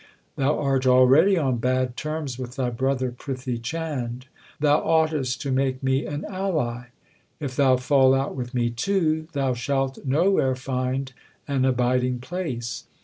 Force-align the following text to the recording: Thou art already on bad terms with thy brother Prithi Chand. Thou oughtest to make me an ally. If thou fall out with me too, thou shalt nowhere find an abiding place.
Thou 0.35 0.57
art 0.57 0.87
already 0.87 1.37
on 1.37 1.57
bad 1.57 1.95
terms 1.95 2.39
with 2.39 2.55
thy 2.55 2.71
brother 2.71 3.11
Prithi 3.11 3.59
Chand. 3.61 4.25
Thou 4.59 4.79
oughtest 4.79 5.39
to 5.43 5.51
make 5.51 5.83
me 5.83 6.07
an 6.07 6.25
ally. 6.25 6.85
If 7.39 7.55
thou 7.55 7.77
fall 7.77 8.15
out 8.15 8.33
with 8.33 8.55
me 8.55 8.71
too, 8.71 9.27
thou 9.33 9.53
shalt 9.53 10.03
nowhere 10.03 10.55
find 10.55 11.13
an 11.47 11.65
abiding 11.65 12.17
place. 12.17 12.85